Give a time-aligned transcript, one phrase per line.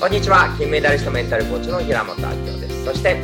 [0.00, 3.14] こんにちは金メダリストメンタルコーチの平本明夫ですそして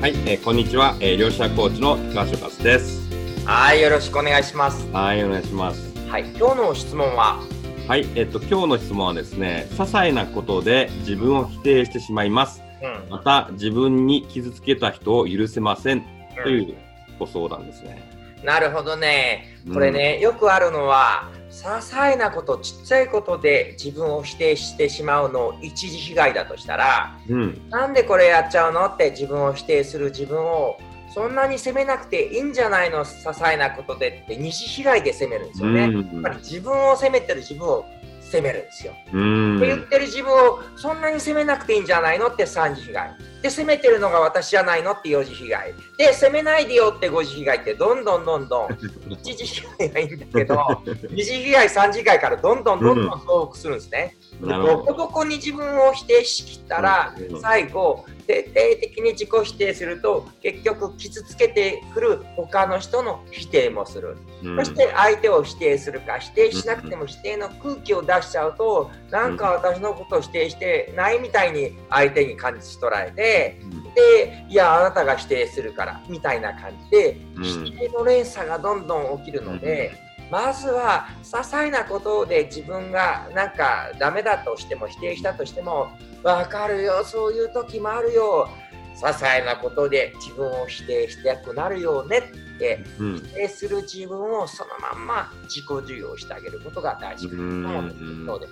[0.00, 3.08] はい、えーこんにちは、えー、両者コーチの高橋和です。
[3.46, 5.96] はいよろしくお願いしますはい、お願いします。
[6.08, 7.40] はい今日の質問は？
[7.86, 12.60] はい、えっ、と、今日の質問はですね、些細なことで自分を否定してしまいます。
[12.82, 16.04] うんまた、自分に傷つけた人を許せません。
[16.42, 16.74] という
[17.20, 18.02] ご相談ですね。
[18.42, 27.68] なるほどねこれね、よくあるのは些細なことちっちゃいことで自分を否定してしまうのを一時被害だとしたらうん。
[27.70, 30.78] なんでこれやっちゃうのって自分を否定する自分を
[31.14, 35.84] そんなに責めなくていいんじゃないの些細なことでって二次被害で責めるんですよね。
[35.84, 37.86] うんやっぱり自分を責めてる自分を
[38.20, 38.92] 責めるんですよ。
[39.12, 39.56] うん。
[39.56, 43.10] って言ってる自分をそんなに責めなくていいんじゃないのって三次被害。
[43.46, 45.74] で、責めてるのが私じゃないのって四次被害。
[45.96, 48.68] で、責めないでよって五次被害ってどんどんどんどん
[49.08, 54.16] 一次被害がいいんだけど、二次被害、三次被害からどんどんどんどん増幅するんですね。
[54.40, 54.76] でなるほど。
[54.78, 64.56] ボコボコに自分を否定しきったらうん最後徹底的に自己否定すると結局傷つけてくる他の人の否定もする、うん。
[64.58, 73.60] そして相手を否定するか否定しなくても否定の空気を出しちゃうとなんか私のことを否定してないみたいに相手に感じ取られて
[73.94, 77.44] でいやあなたが否定するからみたいな感じでうん。
[77.44, 79.92] 否定の連鎖がどんどん起きるので、
[80.30, 85.88] まずは些細なことで自分がなんかダメだとしても否定したとしても
[86.26, 88.48] 分かるよそういう時もあるよ
[88.96, 93.16] 些細なことで自分を否定したくなるよねってうん。
[93.16, 98.46] 否定する自分をそのまんま自己授与してあげることが大事かなと思うんで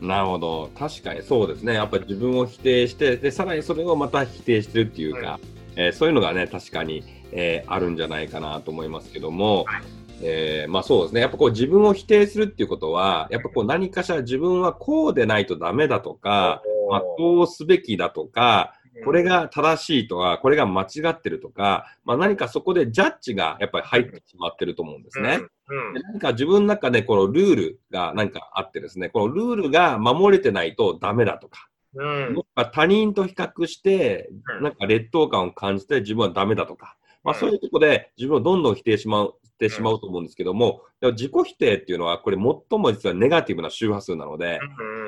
[0.00, 0.70] なるほど。
[0.78, 1.74] 確かにそうですね。
[1.74, 5.40] やっぱり自分を否定して、で、さらにそれをまた否定してるっていうか、
[5.76, 9.82] えーそういうのがね、確かに、えーあるんじゃないかなと思いますけども、はい
[10.22, 11.20] えーまあそうですね。
[11.20, 25.38] やっぱこう自分を否定するっていうことは、やっぱこう何かしら自分はこうでないとダメだとか、まあ、こうすべきだとか、これが正しいとか、これが間違ってるとか、まあ、何かそこでジャッジがやっぱり入ってしまってると思うんですね。
[25.38, 32.42] で何か自分の中でこのルールが何かあってですね、このルールが守れてないとダメだとか、うん。
[32.72, 34.62] 他人と比較してう、ん。
[34.62, 44.58] なんか劣等感を感じて自分はダメだとか、まあ、うんそういうところで自分をどんどん否定しまうしてしまうと思うんですけども、でも自己否定っていうのは、これ最も実はネガティブな周波数なので、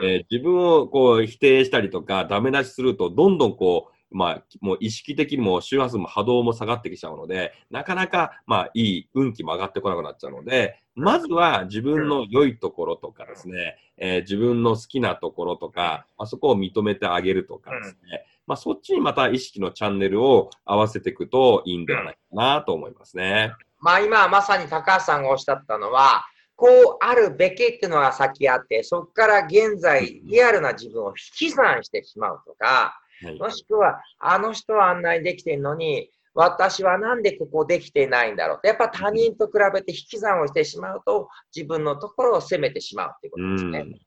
[0.01, 0.05] うん。
[0.05, 23.53] えー自分をこう否定したりとか、ダメ出しすると、どんどんこう、まあ、もう意識的にも周波数も波動も下がってきちゃうので、なかなか、まあ、いい運気も上がってこなくなっちゃうので、まずは自分の良いところとかですね、えー自分の好きなところとか、まあ、そこを認めてあげるとかですね、まあ、そっちにまた意識のチャンネルを合わせていくといいんではないかなと思いますね。
[23.81, 26.25] まあ今まさに高橋さんがおっしゃったのは、
[26.57, 33.39] こうあるべきっていうのが先あって、そこから現在リアルな自分を引き算してしまうとか、はい。
[33.39, 43.79] もしくはあの人はあんなにできてるのに、私はなんでここできてないんだろうってやっぱ他人と比べて引き算をしてしまうと、自分のところを責めてしまうっていうことですね。
[43.81, 43.99] うん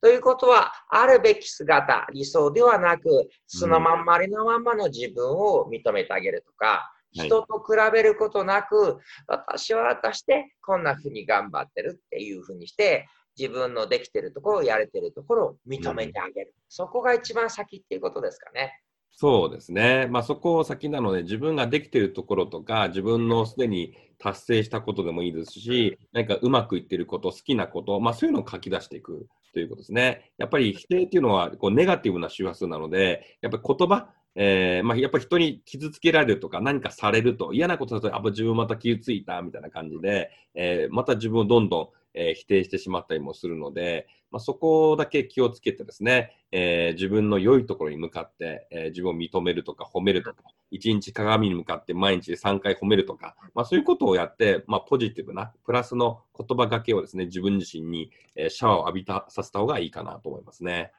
[0.00, 16.54] ということは、あるべき姿、理想ではなく、そのまんまりのまんまの自分を認めてあげるとか、はい人と比べることなく、私は私でこんな風に頑張ってるっていう風にして、自分のできてるところ、やれてるところを認めてあげる。
[16.68, 18.82] そこが一番先っていうことですかね。
[19.10, 20.06] そうですね。
[20.10, 30.32] まあそこを先なので、自分ができているところとか、自分のすでに達成したことでもいいですし、何かうまくいってること、好きなこと、まあそういうのを書き出していくということですね。
[30.38, 50.42] やっぱり否定っていうのはこうネガティブな周波数なので、やっぱり言葉、えーまあ、やっぱり人に傷つけられるとか何かされると嫌なことだと、あ、自分また傷ついたみたいな感じで、えーまた自分をどんどん、えー否定してしまったりもするので、まあ、そこだけ気をつけてですね、えー自分の良いところに向かって、えー自分を認めるとか褒めるとか、
[50.72, 60.92] 1日鏡に向かって毎日3回褒めるとか、まあ、そういうことをやって、まあ、ポジティブな、プラスの言葉がけをですね、自分自身に、えシャワーを浴びたさせた方がいいかなと思いますね。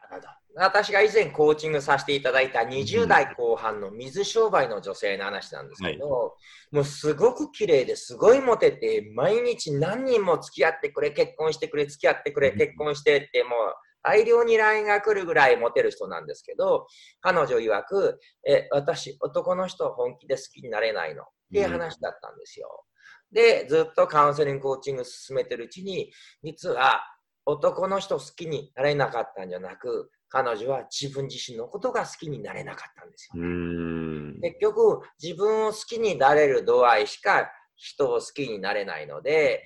[0.56, 6.36] 私が以前コーチングさせていただいた20代後半の水商売の女性の話なんですけど、
[6.72, 8.16] もうすごく綺麗です。
[8.16, 13.54] ごいモテて、毎日何人も付き合ってくれ、結婚してくれ、付き合ってくれ、うん結婚してって、もう
[14.02, 16.88] 大量に LINE が来るぐらいモテる人なんですけど、
[17.22, 22.86] 彼女曰く、え私、男の人本気で好きになれないのっていう話だったんですよ。
[23.32, 26.12] で、ずっとカウンセリング、コーチング進めてるうちに、
[26.44, 27.02] 実は
[27.46, 33.42] 男の人好きになれなかったんじゃなく、彼女は自分自身のことが好きになれなかったんですよ。
[33.42, 34.40] うーん。
[34.42, 39.66] 結局、自分を好きになれる度合いしか人を好きになれないので、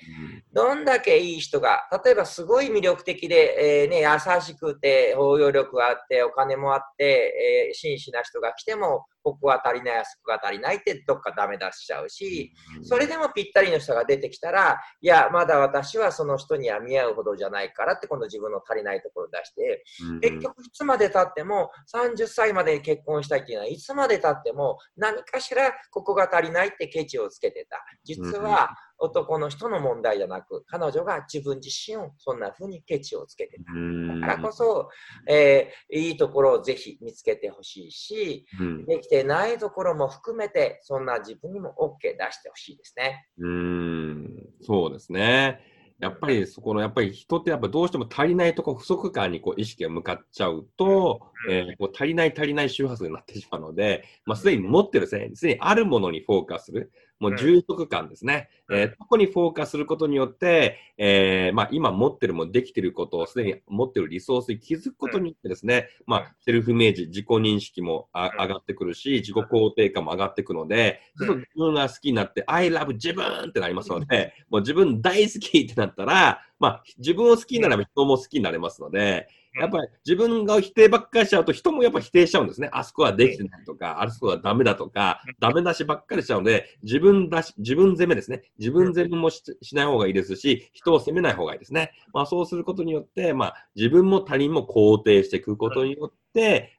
[0.53, 12.53] どんだけいい人が、例えばすごい魅力的で、えー、ね、優しくて、包容力があって、お金もあって、えー、真摯な人が来ても、ここは足りない、あそこが足りないってどっかダメ出しちゃうし、
[12.83, 19.83] それでもぴったりの人が出てきたら、いや、まだ私はその人には見合うほどじゃないからって、今度自分の足りないところを出して、
[20.21, 27.83] 結局いつまでたっても、30歳まで結婚したいっていうのは、いつまでたっても何かしらここが足りないってケチをつけてた。
[28.03, 34.19] 実は、男の人の問題じゃなく、彼女が自分自身をそんな風にケチをつけてた。
[34.19, 34.89] だからこそ、
[35.27, 43.27] えー、いいところをぜひ見つけてほしいし、うん、できてないところも含めて、そんな自分にも OK 出してほしいですね。
[43.39, 45.59] うん、そうですね。
[46.03, 56.91] やっぱりそこのやっぱり人ってやっぱどうしても足りないとこ不足感にこう意識が向かっちゃうと、えー、こう足りない足りない周波数になってしまうので、まあ、すでに持ってるすでにあるものにフォーカスする。
[57.23, 58.49] もう充足感ですね。
[58.67, 79.27] うん、えー、ここにフォーカスすることによって、えー、まあ、今持ってるもできてることをすでに持ってるリソースに気づくことによってですね、うん、まあ、セルフイメージ、自己認識も上がってくるし、自己肯定感も上がってくるので、ちょっと自分が好きになって、I love 自分ってなりますので、 もう自分大好きってなったら、まあ、自分を好きになれば人も好きになれますので、
[79.59, 82.69] やっぱり自分が否定ばっかりしちゃうと人もやっぱ否定しちゃうんですね。
[82.71, 88.43] あそこはできてないとか、あそこはダメだとか、ダメ出しばっかりしちゃうので、自分だし、自分責めですね。
[88.57, 89.43] 自分責めもし
[89.73, 91.91] ない方がいいですし、人を責めない方がいいですね。
[92.13, 96.22] まあそうすることによって、まあ自分も他人も肯定していくことによって、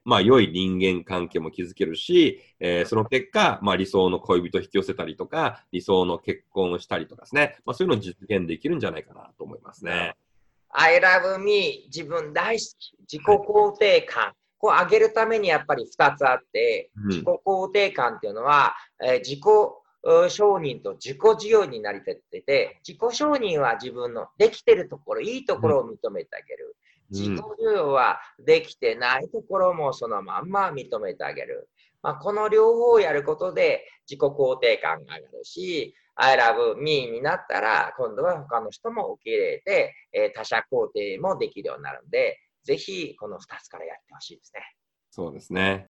[0.03, 7.57] まあ良い人間関係も築けるし、えー、その結果、まあ理想の恋人を引き寄せたりとか、理想の結婚をしたりとかですね。
[7.65, 10.15] まあそういうのを実現できるんじゃないかなと思いますね。
[10.69, 19.41] I love me 自分大好き自己肯定感、こう上げるためにやっぱり2つあって、自己肯定感っていうのは、えー、自己
[20.29, 26.75] 承認と自己需要になりてってて、自己承認は自分のできてるところ、いいところを認めてあげる。
[27.09, 31.69] 自己需要はできてないところもそのまんま認めてあげる。
[32.01, 44.61] まあ、この両方をやることで自己肯定感が上がるし、I love me になったら、今度は他の人も受け入れて、えー、他者肯定もできるようになるんで、ぜひこの2つからやってほしいですね。
[45.09, 45.87] そうですね。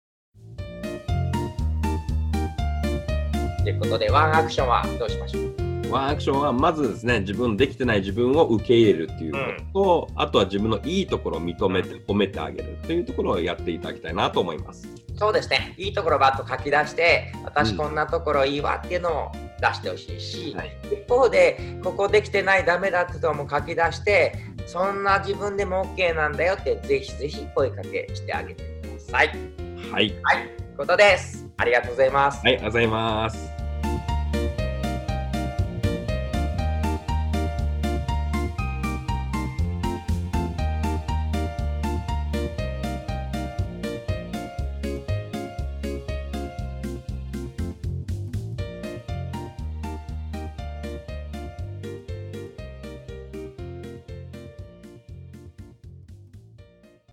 [3.64, 5.61] ということで、ワンアクションはどうしましょう？
[5.92, 9.40] ワンアクションはまずですね、自分できてない自分を受け入れるっていうこ
[9.74, 14.88] とと、うん、あとは自分のいいところを認めて、褒めてあげるというところをやっていただきたいなと思います。
[15.16, 24.36] そうですね、いいところばっと書き出して、私こんなところいいわっていうのを出してほしいし、うんはい、一方で、ここできてない、ダメだってとも書き出して、
[24.66, 29.28] そんな自分でも OK なんだよって、ぜひぜひ声かけしてあげてください。
[29.92, 30.16] はい。
[30.24, 30.62] はい。
[30.78, 31.46] ことです。
[31.58, 32.44] ありがとうございます。
[32.44, 33.61] はい、ありがとうございます。